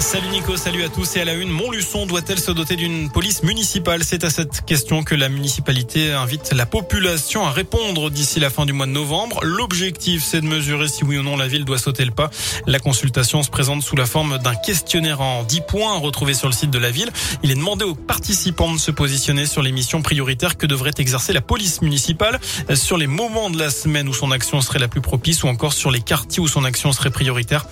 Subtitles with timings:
[0.00, 1.50] Salut Nico, salut à tous et à la une.
[1.50, 4.02] Montluçon doit-elle se doter d'une police municipale?
[4.02, 8.64] C'est à cette question que la municipalité invite la population à répondre d'ici la fin
[8.64, 9.40] du mois de novembre.
[9.44, 12.30] L'objectif, c'est de mesurer si oui ou non la ville doit sauter le pas.
[12.66, 16.54] La consultation se présente sous la forme d'un questionnaire en 10 points retrouvé sur le
[16.54, 17.10] site de la ville.
[17.42, 21.34] Il est demandé aux participants de se positionner sur les missions prioritaires que devrait exercer
[21.34, 22.40] la police municipale,
[22.74, 25.74] sur les moments de la semaine où son action serait la plus propice ou encore
[25.74, 27.66] sur les quartiers où son action serait prioritaire.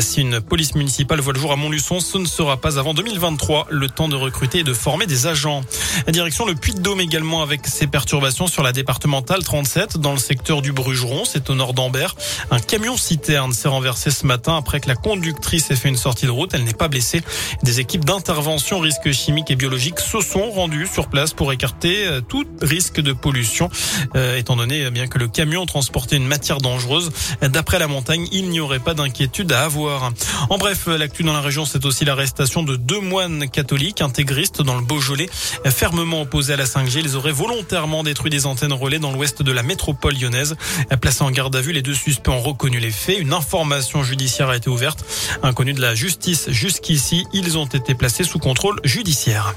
[0.00, 3.68] Si une police municipale voit le jour à Montluçon, Ce ne sera pas avant 2023,
[3.70, 5.62] le temps de recruter et de former des agents.
[6.06, 10.60] La direction le Puy-de-Dôme également avec ses perturbations sur la départementale 37 dans le secteur
[10.60, 12.14] du Brugeron, c'est au nord d'Ambert.
[12.50, 16.26] Un camion citerne s'est renversé ce matin après que la conductrice ait fait une sortie
[16.26, 16.52] de route.
[16.52, 17.22] Elle n'est pas blessée.
[17.62, 22.20] Des équipes d'intervention risques chimiques et biologiques se sont rendues sur place pour écarter euh,
[22.20, 23.70] tout risque de pollution,
[24.14, 27.10] euh, étant donné eh bien que le camion transportait une matière dangereuse.
[27.40, 30.12] D'après la montagne, il n'y aurait pas d'inquiétude à avoir.
[30.50, 34.74] En bref, l'actu dans la région c'est aussi l'arrestation de deux moines catholiques intégristes dans
[34.74, 35.28] le Beaujolais.
[35.66, 39.52] Fermement opposés à la 5G, ils auraient volontairement détruit des antennes relais dans l'ouest de
[39.52, 40.56] la métropole lyonnaise.
[41.00, 43.18] Placés en garde à vue, les deux suspects ont reconnu les faits.
[43.18, 45.04] Une information judiciaire a été ouverte.
[45.42, 49.54] Inconnus de la justice jusqu'ici, ils ont été placés sous contrôle judiciaire.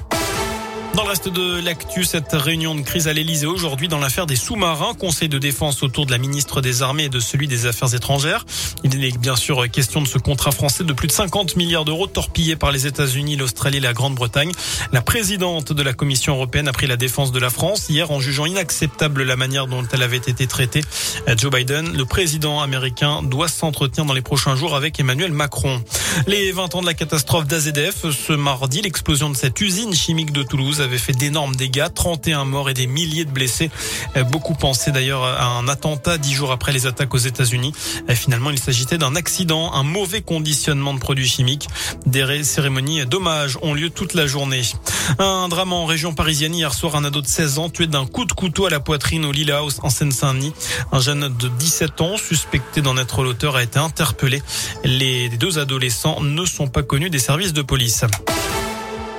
[0.95, 4.37] Dans le reste de l'actu, cette réunion de crise à l'Elysée aujourd'hui dans l'affaire des
[4.37, 7.93] sous-marins, conseil de défense autour de la ministre des Armées et de celui des Affaires
[7.93, 8.45] étrangères.
[8.85, 12.07] Il est bien sûr question de ce contrat français de plus de 50 milliards d'euros
[12.07, 14.53] torpillé par les États-Unis, l'Australie et la Grande-Bretagne.
[14.93, 18.21] La présidente de la Commission européenne a pris la défense de la France hier en
[18.21, 20.81] jugeant inacceptable la manière dont elle avait été traitée.
[21.35, 25.83] Joe Biden, le président américain, doit s'entretenir dans les prochains jours avec Emmanuel Macron.
[26.25, 30.43] Les 20 ans de la catastrophe d'AZF, ce mardi, l'explosion de cette usine chimique de
[30.43, 33.69] Toulouse avait fait d'énormes dégâts, 31 morts et des milliers de blessés.
[34.15, 37.73] Euh, beaucoup pensaient d'ailleurs à un attentat dix jours après les attaques aux États-Unis.
[38.09, 41.67] Euh, finalement, il s'agitait d'un accident, un mauvais conditionnement de produits chimiques.
[42.05, 44.61] Des cérémonies d'hommage ont lieu toute la journée.
[45.19, 48.25] Un drame en région parisienne hier soir, un ado de 16 ans tué d'un coup
[48.25, 50.53] de couteau à la poitrine au Lila House en Seine-Saint-Denis.
[50.91, 54.41] Un jeune de 17 ans, suspecté d'en être l'auteur, a été interpellé.
[54.83, 58.05] Les deux adolescents ne sont pas connus des services de police.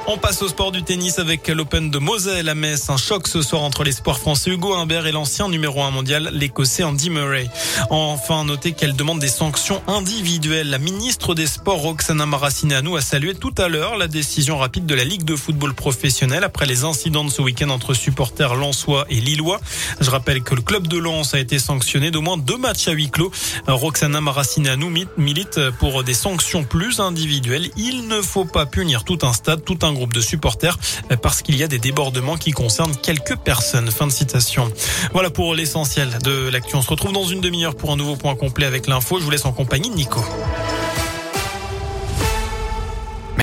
[0.08, 2.90] On passe au sport du tennis avec l'Open de Moselle à Metz.
[2.90, 6.84] Un choc ce soir entre l'espoir français Hugo Humbert et l'ancien numéro 1 mondial, l'écossais
[6.84, 7.50] Andy Murray.
[7.90, 10.70] Enfin, notez qu'elle demande des sanctions individuelles.
[10.70, 14.94] La ministre des Sports, Roxana Maracineanu, a salué tout à l'heure la décision rapide de
[14.94, 19.16] la Ligue de football professionnel après les incidents de ce week-end entre supporters lensois et
[19.16, 19.60] lillois.
[20.00, 22.92] Je rappelle que le club de Lens a été sanctionné d'au moins deux matchs à
[22.92, 23.32] huis clos.
[23.66, 27.70] Roxana Maracineanu milite pour des sanctions plus individuelles.
[27.76, 30.78] Il ne faut pas punir tout un stade, tout un groupe de supporters
[31.10, 33.90] euh, parce qu'il y a des débordements qui concernent quelques personnes.
[33.90, 34.70] Fin de citation.
[35.12, 36.76] Voilà pour l'essentiel de l'actu.
[36.76, 39.18] On se retrouve dans une demi-heure pour un nouveau point complet avec l'info.
[39.18, 40.20] Je vous laisse en compagnie de Nico.